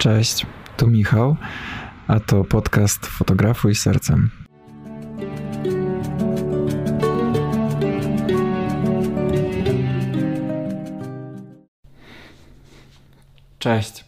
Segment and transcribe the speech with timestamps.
[0.00, 0.46] Cześć,
[0.76, 1.36] tu Michał,
[2.08, 4.30] a to podcast Fotografuj Sercem.
[13.58, 14.04] Cześć.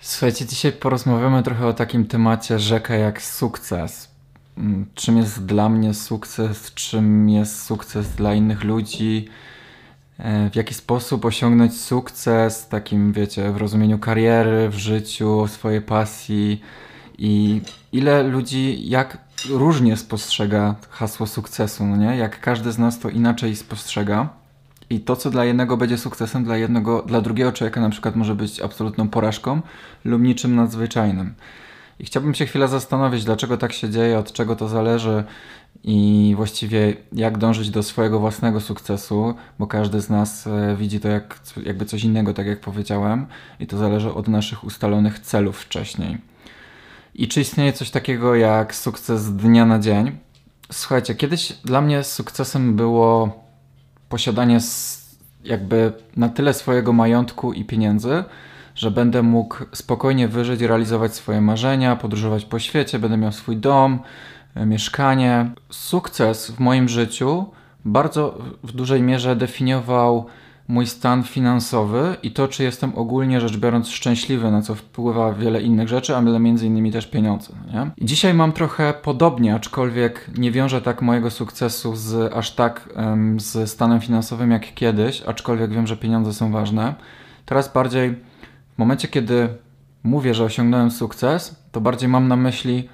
[0.00, 4.10] Słuchajcie, dzisiaj porozmawiamy trochę o takim temacie rzeka jak sukces.
[4.58, 9.28] Mm, czym jest dla mnie sukces, czym jest sukces dla innych ludzi,
[10.50, 16.60] w jaki sposób osiągnąć sukces, takim wiecie, w rozumieniu kariery, w życiu, swojej pasji
[17.18, 17.60] i
[17.92, 19.18] ile ludzi, jak
[19.50, 22.16] różnie spostrzega hasło sukcesu, no nie?
[22.16, 24.28] Jak każdy z nas to inaczej spostrzega.
[24.90, 28.34] I to, co dla jednego będzie sukcesem, dla jednego, dla drugiego człowieka na przykład może
[28.34, 29.62] być absolutną porażką
[30.04, 31.34] lub niczym nadzwyczajnym.
[31.98, 35.24] I chciałbym się chwilę zastanowić, dlaczego tak się dzieje, od czego to zależy
[35.84, 41.08] i właściwie jak dążyć do swojego własnego sukcesu, bo każdy z nas e, widzi to
[41.08, 43.26] jak, jakby coś innego, tak jak powiedziałem,
[43.60, 46.18] i to zależy od naszych ustalonych celów wcześniej.
[47.14, 50.18] I czy istnieje coś takiego jak sukces dnia na dzień?
[50.72, 53.42] Słuchajcie, kiedyś dla mnie sukcesem było
[54.08, 54.58] posiadanie
[55.44, 58.24] jakby na tyle swojego majątku i pieniędzy,
[58.74, 63.98] że będę mógł spokojnie wyżyć, realizować swoje marzenia, podróżować po świecie, będę miał swój dom,
[64.54, 65.50] e, mieszkanie.
[65.70, 67.46] Sukces w moim życiu
[67.84, 70.26] bardzo w dużej mierze definiował
[70.68, 75.62] mój stan finansowy i to, czy jestem ogólnie rzecz biorąc szczęśliwy, na co wpływa wiele
[75.62, 77.52] innych rzeczy, ale między innymi też pieniądze.
[77.72, 77.90] Nie?
[77.96, 83.40] I dzisiaj mam trochę podobnie, aczkolwiek nie wiążę tak mojego sukcesu z aż tak um,
[83.40, 86.94] z stanem finansowym jak kiedyś, aczkolwiek wiem, że pieniądze są ważne.
[87.46, 88.14] Teraz bardziej
[88.74, 89.48] w momencie, kiedy
[90.02, 92.88] mówię, że osiągnąłem sukces, to bardziej mam na myśli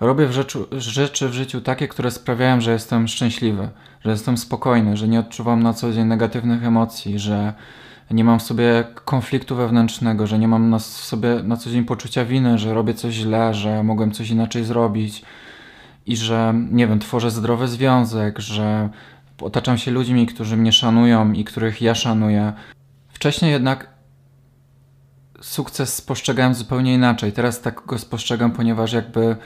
[0.00, 3.68] robię w rzeczu, rzeczy w życiu takie, które sprawiają, że jestem szczęśliwy,
[4.04, 7.52] że jestem spokojny, że nie odczuwam na co dzień negatywnych emocji, że
[8.10, 12.24] nie mam w sobie konfliktu wewnętrznego, że nie mam na sobie na co dzień poczucia
[12.24, 15.22] winy, że robię coś źle, że mogłem coś inaczej zrobić
[16.06, 18.88] i że, nie wiem, tworzę zdrowy związek, że
[19.40, 22.52] otaczam się ludźmi, którzy mnie szanują i których ja szanuję.
[23.08, 23.95] Wcześniej jednak
[25.40, 27.32] sukces spostrzegałem zupełnie inaczej.
[27.32, 29.36] Teraz tak go spostrzegam, ponieważ jakby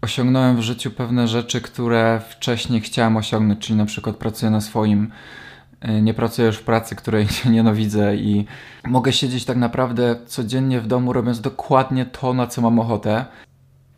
[0.00, 5.10] osiągnąłem w życiu pewne rzeczy, które wcześniej chciałem osiągnąć, czyli na przykład pracuję na swoim,
[5.80, 8.46] e, nie pracuję już w pracy, której nienawidzę i
[8.84, 13.24] mogę siedzieć tak naprawdę codziennie w domu, robiąc dokładnie to, na co mam ochotę.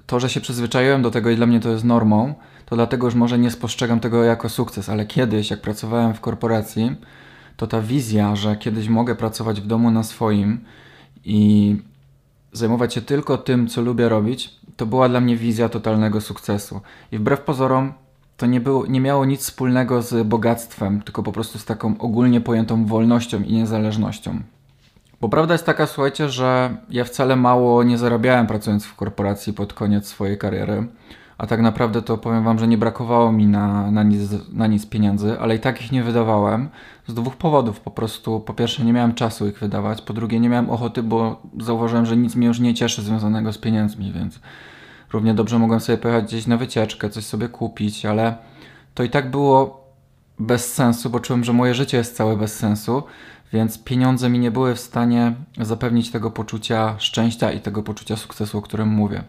[0.07, 2.35] To, że się przyzwyczaiłem do tego i dla mnie to jest normą,
[2.67, 6.97] to dlatego już może nie spostrzegam tego jako sukces, ale kiedyś, jak pracowałem w korporacji,
[7.57, 10.65] to ta wizja, że kiedyś mogę pracować w domu na swoim
[11.25, 11.77] i
[12.53, 16.81] zajmować się tylko tym, co lubię robić, to była dla mnie wizja totalnego sukcesu.
[17.13, 17.93] I wbrew pozorom
[18.37, 22.41] to nie, było, nie miało nic wspólnego z bogactwem, tylko po prostu z taką ogólnie
[22.41, 24.41] pojętą wolnością i niezależnością.
[25.21, 29.73] Bo prawda jest taka, słuchajcie, że ja wcale mało nie zarabiałem pracując w korporacji pod
[29.73, 30.87] koniec swojej kariery.
[31.39, 34.21] A tak naprawdę to powiem Wam, że nie brakowało mi na, na, nic,
[34.53, 36.69] na nic pieniędzy, ale i tak ich nie wydawałem
[37.07, 37.81] z dwóch powodów.
[37.81, 41.43] Po prostu, po pierwsze, nie miałem czasu ich wydawać, po drugie, nie miałem ochoty, bo
[41.61, 44.41] zauważyłem, że nic mnie już nie cieszy związanego z pieniędzmi, więc
[45.13, 48.37] równie dobrze mogłem sobie pojechać gdzieś na wycieczkę, coś sobie kupić, ale
[48.95, 49.85] to i tak było
[50.39, 53.03] bez sensu, bo czułem, że moje życie jest całe bez sensu,
[53.53, 58.59] więc pieniądze mi nie były w stanie zapewnić tego poczucia szczęścia i tego poczucia sukcesu,
[58.59, 59.25] o którym mówię.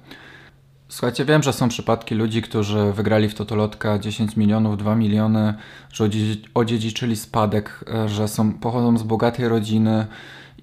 [0.89, 5.53] Słuchajcie, wiem, że są przypadki ludzi, którzy wygrali w Totolotka 10 milionów, 2 miliony,
[5.93, 6.09] że
[6.53, 10.05] odziedziczyli spadek, e, że są, pochodzą z bogatej rodziny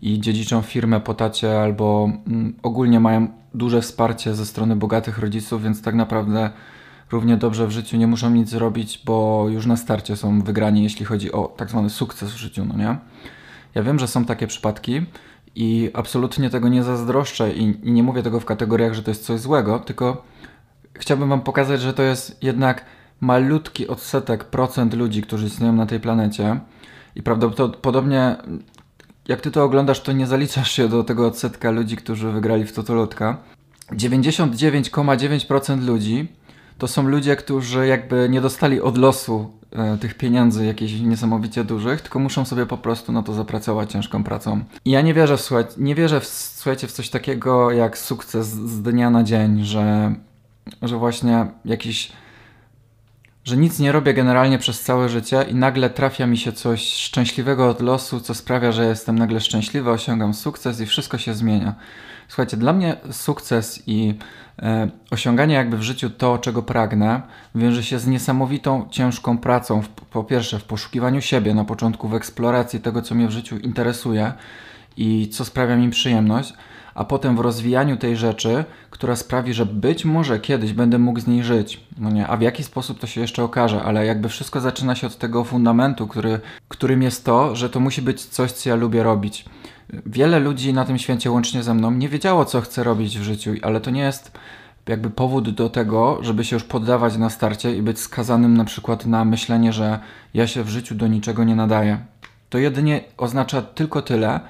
[0.03, 5.63] i dziedziczą firmę po tacie albo mm, ogólnie mają duże wsparcie ze strony bogatych rodziców,
[5.63, 6.51] więc tak naprawdę
[7.11, 11.05] równie dobrze w życiu nie muszą nic zrobić, bo już na starcie są wygrani, jeśli
[11.05, 12.97] chodzi o tak zwany sukces w życiu, no nie?
[13.75, 15.07] Ja wiem, że są takie przypadki,
[15.57, 19.41] i absolutnie tego nie zazdroszczę i, nie mówię tego w kategoriach, że to jest coś
[19.41, 20.25] złego, tylko
[20.95, 22.85] chciałbym Wam pokazać, że to jest jednak
[23.21, 26.61] malutki odsetek procent ludzi, którzy istnieją na tej planecie.
[27.17, 28.37] I prawdopodobnie,
[29.29, 32.73] jak Ty to oglądasz, to nie zaliczasz się do tego odsetka ludzi, którzy wygrali w
[32.73, 33.39] Totolotka.
[33.93, 36.29] 99,9% ludzi
[36.79, 39.51] to są ludzie, którzy jakby nie dostali od losu
[40.01, 44.65] tych pieniędzy jakichś niesamowicie dużych, tylko muszą sobie po prostu na to zapracować ciężką pracą.
[44.85, 48.83] I ja nie wierzę, słuchaj, nie wierzę w, słuchajcie, w coś takiego jak sukces z
[48.83, 50.15] dnia na dzień, że,
[50.83, 52.13] że właśnie jakiś
[53.45, 57.69] że nic nie robię generalnie przez całe życie i nagle trafia mi się coś szczęśliwego
[57.69, 61.75] od losu, co sprawia, że jestem nagle szczęśliwy, osiągam sukces i wszystko się zmienia.
[62.29, 64.15] Słuchajcie, dla mnie sukces i
[64.63, 67.23] e, osiąganie jakby w życiu to, czego pragnę,
[67.55, 69.83] wiąże się z niesamowitą, ciężką pracą.
[69.83, 73.59] W, po pierwsze, w poszukiwaniu siebie na początku, w eksploracji tego, co mnie w życiu
[73.59, 74.33] interesuje
[74.97, 76.55] i co sprawia mi przyjemność,
[76.95, 81.27] a potem w rozwijaniu tej rzeczy, która sprawi, że być może kiedyś będę mógł z
[81.27, 81.81] niej żyć.
[81.99, 85.07] No nie, a w jaki sposób to się jeszcze okaże, ale jakby wszystko zaczyna się
[85.07, 89.03] od tego fundamentu, który, którym jest to, że to musi być coś, co ja lubię
[89.03, 89.45] robić.
[90.07, 93.51] Wiele ludzi na tym świecie, łącznie ze mną, nie wiedziało, co chce robić w życiu,
[93.63, 94.39] ale to nie jest
[94.89, 99.07] jakby powód do tego, żeby się już poddawać na starcie i być skazanym na przykład
[99.07, 99.99] na myślenie, że
[100.35, 101.99] ja się w życiu do niczego nie nadaję.
[102.51, 104.41] To jedynie oznacza tylko tyle,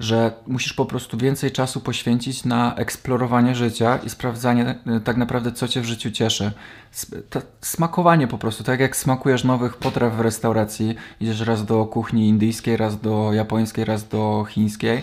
[0.00, 5.52] że musisz po prostu więcej czasu poświęcić na eksplorowanie życia i sprawdzanie e, tak naprawdę,
[5.52, 6.52] co cię w życiu cieszy.
[7.60, 12.76] Smakowanie po prostu, tak jak smakujesz nowych potraw w restauracji, idziesz raz do kuchni indyjskiej,
[12.76, 15.02] raz do japońskiej, raz do chińskiej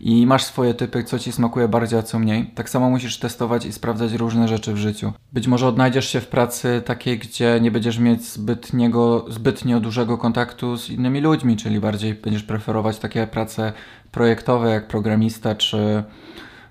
[0.00, 2.46] i masz swoje typy, co ci smakuje bardziej, a co mniej.
[2.54, 5.12] Tak samo musisz testować i sprawdzać różne rzeczy w życiu.
[5.32, 10.76] Być może odnajdziesz się w pracy takiej, gdzie nie będziesz mieć zbytniego, zbytnio dużego kontaktu
[10.76, 13.72] z innymi ludźmi, czyli bardziej będziesz preferować takie prace
[14.12, 16.04] projektowe jak programista czy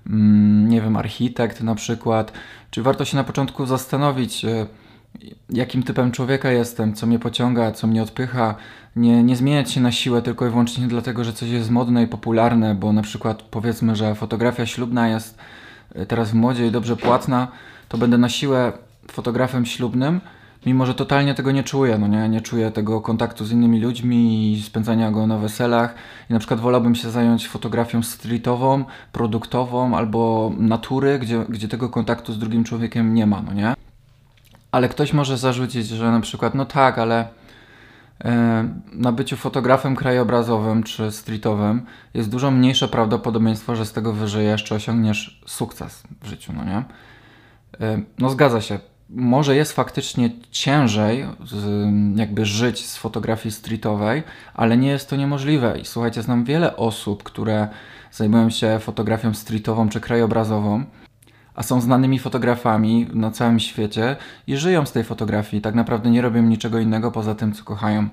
[0.06, 2.32] mm, nie wiem, architekt na przykład.
[2.70, 4.66] Czy warto się na początku zastanowić, e,
[5.50, 8.54] jakim typem człowieka jestem, co mnie pociąga, co mnie odpycha.
[8.96, 12.06] Nie, nie zmieniać się na siłę tylko i wyłącznie dlatego, że coś jest modne i
[12.06, 15.38] popularne, bo na przykład powiedzmy, że fotografia ślubna jest
[15.94, 17.48] e, teraz w modzie i dobrze płatna,
[17.88, 18.72] to będę na siłę
[19.12, 20.20] fotografem ślubnym,
[20.66, 24.52] mimo że totalnie tego nie czuję, no nie, nie czuję tego kontaktu z innymi ludźmi
[24.52, 25.94] i spędzania go na weselach
[26.30, 32.32] i na przykład wolałbym się zająć fotografią streetową, produktową albo natury, gdzie, gdzie tego kontaktu
[32.32, 33.74] z drugim człowiekiem nie ma, no nie.
[34.72, 37.28] Ale ktoś może zarzucić, że na przykład, no tak, ale
[38.92, 44.74] na byciu fotografem krajobrazowym czy streetowym jest dużo mniejsze prawdopodobieństwo, że z tego wyżyjesz czy
[44.74, 46.84] osiągniesz sukces w życiu, no nie?
[47.80, 48.78] E, no zgadza się.
[49.10, 51.26] Może jest faktycznie ciężej
[52.16, 54.22] jakby żyć z fotografii streetowej,
[54.54, 55.78] ale nie jest to niemożliwe.
[55.78, 57.68] I słuchajcie, znam wiele osób, które
[58.12, 60.84] zajmują się fotografią streetową czy krajobrazową
[61.54, 64.16] a są znanymi fotografami na całym świecie
[64.46, 65.62] i żyją z tej fotografii.
[65.62, 68.08] Tak naprawdę nie robią niczego innego poza tym, co kochają.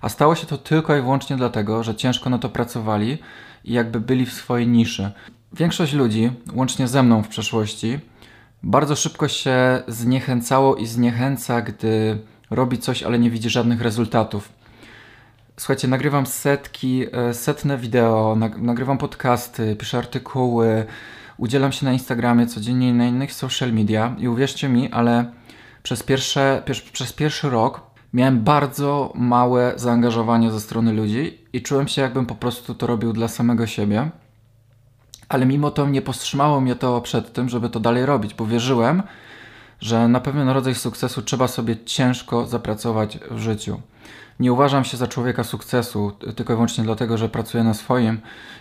[0.00, 3.18] A stało się to tylko i wyłącznie dlatego, że ciężko na to pracowali
[3.64, 5.12] i jakby byli w swojej niszy.
[5.52, 7.98] Większość ludzi, łącznie ze mną w przeszłości,
[8.62, 12.18] bardzo szybko się zniechęcało i zniechęca, gdy
[12.50, 14.48] robi coś, ale nie widzi żadnych rezultatów.
[15.56, 20.84] Słuchajcie, nagrywam setki, e, setne wideo, nagrywam podcasty, piszę artykuły,
[21.38, 25.32] Udzielam się na Instagramie codziennie i na innych social media i uwierzcie mi, ale
[25.82, 27.80] przez, pierwsze, pier, przez pierwszy rok
[28.12, 33.12] miałem bardzo małe zaangażowanie ze strony ludzi i czułem się, jakbym po prostu to robił
[33.12, 34.10] dla samego siebie.
[35.28, 39.02] Ale mimo to nie powstrzymało mnie to przed tym, żeby to dalej robić, bo wierzyłem,
[39.80, 43.80] że na pewien rodzaj sukcesu trzeba sobie ciężko zapracować w życiu.
[44.40, 48.20] Nie uważam się za człowieka sukcesu tylko i wyłącznie dlatego, że pracuję na swoim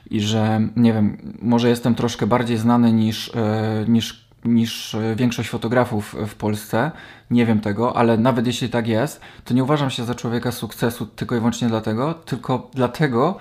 [0.10, 6.16] i że, nie wiem, może jestem troszkę bardziej znany niż, e, niż, niż większość fotografów
[6.28, 6.92] w Polsce.
[7.32, 11.06] Nie wiem tego, ale nawet jeśli tak jest, to nie uważam się za człowieka sukcesu
[11.06, 13.38] tylko i wyłącznie dlatego, tylko dlatego,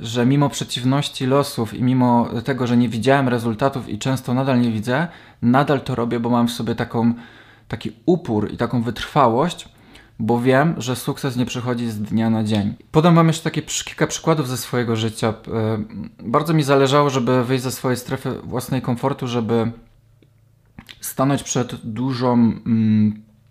[0.00, 4.70] że mimo przeciwności losów i mimo tego, że nie widziałem rezultatów i często nadal nie
[4.70, 5.08] widzę,
[5.42, 7.14] nadal to robię, bo mam w sobie taką,
[7.68, 9.68] taki upór i taką wytrwałość,
[10.18, 12.74] bo wiem, że sukces nie przychodzi z dnia na dzień.
[12.90, 15.34] Podam Wam jeszcze takie kilka przykładów ze swojego życia.
[16.22, 19.72] Bardzo mi zależało, żeby wyjść ze swojej strefy własnej komfortu, żeby
[21.00, 22.52] stanąć przed dużą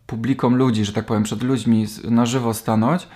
[0.06, 3.08] publiką ludzi, że tak powiem, przed ludźmi na żywo stanąć,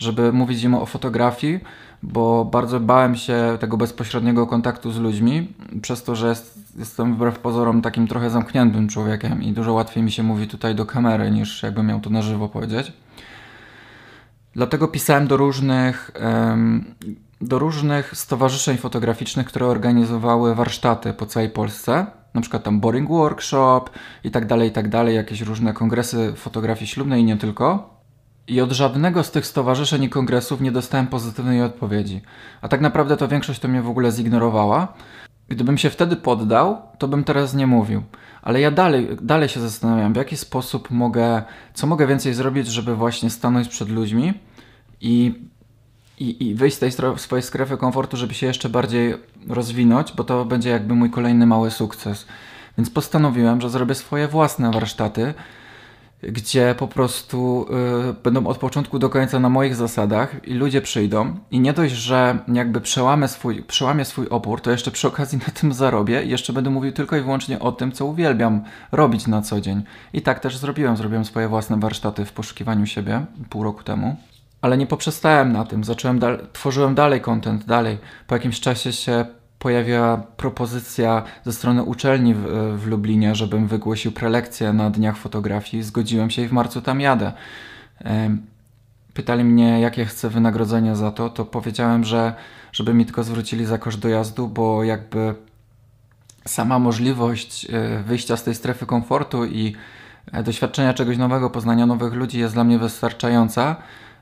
[0.00, 1.60] żeby mówić im o fotografii,
[2.02, 5.52] bo bardzo bałem się tego bezpośredniego kontaktu z ludźmi,
[5.82, 10.12] przez to, że jest, jestem wbrew pozorom takim trochę zamkniętym człowiekiem i dużo łatwiej mi
[10.12, 12.92] się mówi tutaj do kamery, niż jakbym miał to na żywo powiedzieć.
[14.54, 16.10] Dlatego pisałem do różnych,
[17.40, 22.06] do różnych stowarzyszeń fotograficznych, które organizowały warsztaty po całej Polsce.
[22.34, 23.84] Na przykład tam Boring Workshop
[24.24, 27.99] i tak dalej, i tak dalej, jakieś różne kongresy fotografii ślubnej i nie tylko.
[28.48, 32.20] I od żadnego z tych stowarzyszeń i kongresów nie dostałem pozytywnej odpowiedzi.
[32.62, 34.92] A tak naprawdę to większość to mnie w ogóle zignorowała.
[35.48, 38.02] Gdybym się wtedy poddał, to bym teraz nie mówił.
[38.42, 41.42] Ale ja dalej, dalej się zastanawiam, w jaki sposób mogę,
[41.74, 44.34] co mogę więcej zrobić, żeby właśnie stanąć przed ludźmi
[45.00, 45.44] i,
[46.18, 49.14] i, i wyjść z tej swojej strefy komfortu, żeby się jeszcze bardziej
[49.48, 52.26] rozwinąć, bo to będzie jakby mój kolejny mały sukces.
[52.78, 55.34] Więc postanowiłem, że zrobię swoje własne warsztaty,
[56.22, 57.66] gdzie po prostu
[58.10, 61.94] y, będą od początku do końca na moich zasadach i ludzie przyjdą i nie dość,
[61.94, 66.28] że jakby przełamę swój, przełamię swój opór, to jeszcze przy okazji na tym zarobię i
[66.28, 69.82] jeszcze będę mówił tylko i wyłącznie o tym, co uwielbiam robić na co dzień.
[70.12, 70.96] I tak też zrobiłem.
[70.96, 74.16] Zrobiłem swoje własne warsztaty w poszukiwaniu siebie pół roku temu.
[74.62, 75.84] Ale nie poprzestałem na tym.
[75.84, 77.98] Zacząłem dal tworzyłem dalej content, dalej.
[78.26, 79.24] Po jakimś czasie się
[79.60, 82.44] pojawiła propozycja ze strony uczelni w,
[82.76, 85.82] w Lublinie, żebym wygłosił prelekcję na dniach fotografii.
[85.82, 87.32] Zgodziłem się i w marcu tam jadę.
[89.14, 92.34] Pytali mnie, jakie chcę wynagrodzenie za to, to powiedziałem, że
[92.72, 95.34] żeby mi tylko zwrócili za koszt dojazdu, bo jakby
[96.46, 99.76] sama możliwość e, wyjścia z tej strefy komfortu i
[100.32, 103.76] e, doświadczenia czegoś nowego, poznania nowych ludzi jest dla mnie wystarczająca,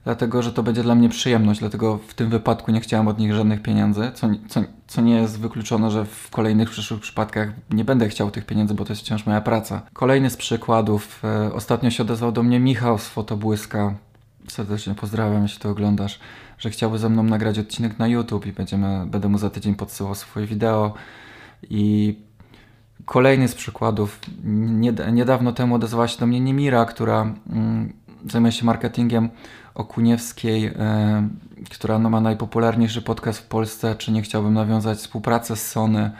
[0.09, 1.61] dlatego że to będzie dla mnie przyjemność.
[1.61, 5.41] Dlatego w tym wypadku nie chciałem od nich żadnych pieniędzy, co, co, co nie jest
[5.41, 9.27] wykluczone, że w kolejnych przyszłych przypadkach nie będę chciał tych pieniędzy, bo to jest wciąż
[9.27, 9.83] moja praca.
[9.93, 11.25] Kolejny z przykładów.
[11.25, 13.95] E, ostatnio się odezwał do mnie Michał z Fotobłyska.
[14.49, 16.21] Serdecznie pozdrawiam, jeśli to oglądasz,
[16.59, 20.15] że chciałby ze mną nagrać odcinek na YouTube i będziemy, będę mu za tydzień podsyłał
[20.15, 20.95] swoje wideo.
[21.71, 22.15] I
[23.05, 24.21] kolejny z przykładów.
[25.12, 27.35] Niedawno temu odezwała się do mnie Nimira, która
[28.27, 29.29] zajmuje się marketingiem
[29.75, 31.29] Okuniewskiej, e,
[31.71, 36.11] która no, ma najpopularniejszy podcast w Polsce, czy nie chciałbym nawiązać współpracę z Sony,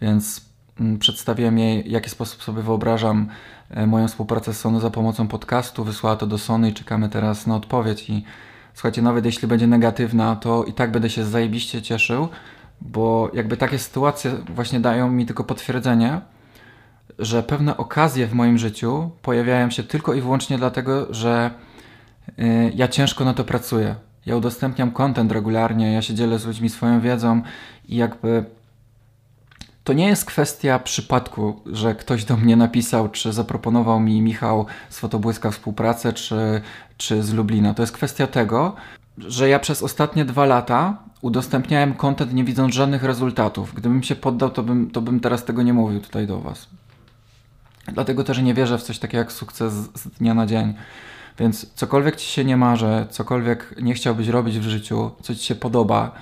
[0.00, 0.40] więc
[0.80, 3.28] mm, przedstawiłem jej, w jaki sposób sobie wyobrażam
[3.70, 5.84] e, moją współpracę z Sony za pomocą podcastu.
[5.84, 8.10] Wysłała to do Sony i czekamy teraz na odpowiedź.
[8.10, 8.24] I
[8.74, 12.28] słuchajcie, nawet jeśli będzie negatywna, to i tak będę się zajebiście cieszył,
[12.80, 16.20] bo jakby takie sytuacje właśnie dają mi tylko potwierdzenie,
[17.18, 21.50] że pewne okazje w moim życiu pojawiają się tylko i wyłącznie dlatego, że
[22.38, 23.94] y, ja ciężko na to pracuję.
[24.26, 27.42] Ja udostępniam content regularnie, ja się dzielę z ludźmi swoją wiedzą
[27.88, 28.44] i jakby
[29.84, 34.98] to nie jest kwestia przypadku, że ktoś do mnie napisał, czy zaproponował mi Michał z
[34.98, 36.60] Fotobłyska współpracę, czy,
[36.96, 37.74] czy z Lublina.
[37.74, 38.74] To jest kwestia tego,
[39.18, 43.74] że ja przez ostatnie dwa lata udostępniałem kontent nie widząc żadnych rezultatów.
[43.74, 46.68] Gdybym się poddał, to bym, to bym teraz tego nie mówił tutaj do Was.
[47.92, 50.74] Dlatego też nie wierzę w coś takiego jak sukces z dnia na dzień.
[51.38, 55.54] Więc cokolwiek Ci się nie marzy, cokolwiek nie chciałbyś robić w życiu, co Ci się
[55.54, 56.12] podoba,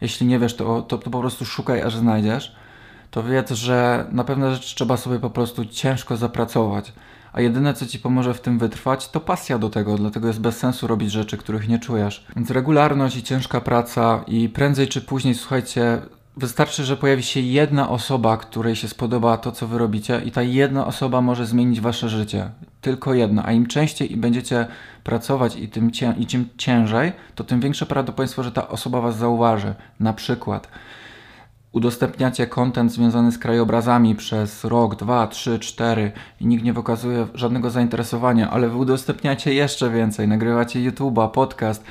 [0.00, 2.56] jeśli nie wiesz, to, to, to po prostu szukaj, aż znajdziesz,
[3.10, 6.92] to wiedz, że na pewne rzeczy trzeba sobie po prostu ciężko zapracować
[7.32, 10.56] a jedyne co ci pomoże w tym wytrwać to pasja do tego, dlatego jest bez
[10.56, 12.26] sensu robić rzeczy, których nie czujesz.
[12.36, 16.02] Więc regularność i ciężka praca i prędzej czy później, słuchajcie,
[16.36, 20.42] wystarczy, że pojawi się jedna osoba, której się spodoba to, co wy robicie i ta
[20.42, 22.50] jedna osoba może zmienić wasze życie.
[22.80, 24.66] Tylko jedna, a im częściej będziecie
[25.04, 29.16] pracować i tym, cię, i czym ciężej, to tym większe prawdopodobieństwo, że ta osoba was
[29.16, 29.74] zauważy.
[30.00, 30.68] Na przykład
[31.72, 37.70] udostępniacie kontent związany z krajobrazami przez rok, dwa, trzy, cztery i nikt nie wykazuje żadnego
[37.70, 41.84] zainteresowania, ale wy udostępniacie jeszcze więcej, nagrywacie YouTube'a, podcast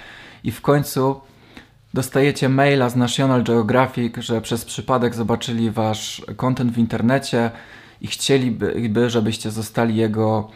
[0.43, 1.21] i w końcu
[1.93, 7.51] dostajecie maila z National Geographic, że przez przypadek zobaczyli wasz kontent w internecie
[8.01, 10.51] i chcieliby, żebyście zostali jego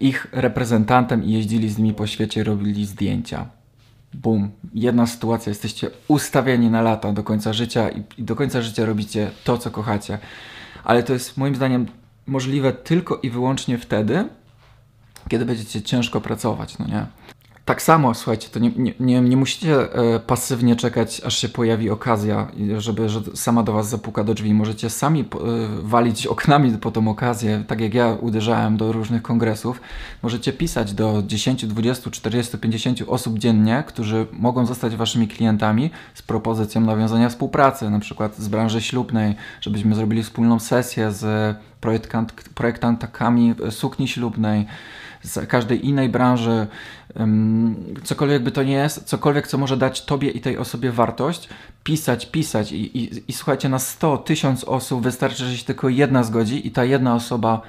[0.00, 3.58] ich reprezentantem i jeździli z nimi po świecie, robili zdjęcia
[4.14, 8.84] bum, jedna sytuacja, jesteście ustawieni na lata do końca życia i, i do końca życia
[8.84, 10.18] robicie to, co kochacie.
[10.84, 11.86] Ale to jest moim zdaniem
[12.26, 14.28] możliwe tylko i wyłącznie wtedy,
[15.28, 17.06] kiedy będziecie ciężko pracować, no nie?
[17.68, 21.90] Tak samo, słuchajcie, to nie, nie, nie, nie musicie e, pasywnie czekać, aż się pojawi
[21.90, 22.48] okazja,
[22.78, 24.54] żeby że sama do Was zapuka do drzwi.
[24.54, 25.24] Możecie sami e,
[25.82, 29.80] walić oknami po tą okazję, tak jak ja uderzałem do różnych kongresów.
[30.22, 36.22] Możecie pisać do 10, 20, 40, 50 osób dziennie, którzy mogą zostać Waszymi klientami z
[36.22, 43.54] propozycją nawiązania współpracy, na przykład z branży ślubnej, żebyśmy zrobili wspólną sesję z projektant, projektantami
[43.70, 44.66] sukni ślubnej,
[45.22, 46.66] z każdej innej branży,
[48.04, 51.48] cokolwiek by to nie jest, cokolwiek, co może dać Tobie i tej osobie wartość,
[51.84, 56.22] pisać, pisać i, i, i słuchajcie, na 100, 1000 osób wystarczy, że się tylko jedna
[56.22, 57.62] zgodzi i ta jedna osoba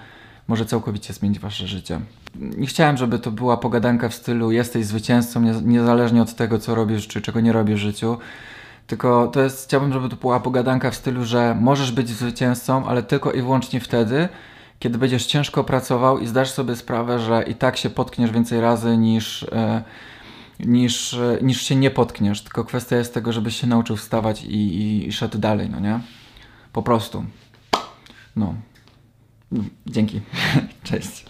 [0.47, 1.99] może całkowicie zmienić Wasze życie.
[2.35, 7.07] Nie chciałem, żeby to była pogadanka w stylu jesteś zwycięzcą, niezależnie od tego, co robisz,
[7.07, 8.17] czy czego nie robisz w życiu.
[8.89, 13.03] Tylko to jest, chciałbym, żeby to była pogadanka w stylu, że możesz być zwycięzcą, ale
[13.03, 14.29] tylko i wyłącznie wtedy,
[14.79, 18.97] kiedy będziesz ciężko pracował i zdasz sobie sprawę, że i tak się potkniesz więcej razy
[18.97, 19.83] niż, e,
[20.59, 22.41] niż, e, niż się nie potkniesz.
[22.41, 25.99] Tylko kwestia jest tego, żebyś się nauczył wstawać i, i, i szedł dalej, no nie?
[26.73, 27.25] Po prostu.
[28.35, 28.55] No.
[29.87, 30.21] Dzięki.
[30.83, 31.25] Cześć.